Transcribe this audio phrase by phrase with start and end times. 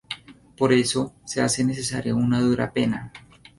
[0.57, 3.13] Por eso, se hace necesaria una dura pena.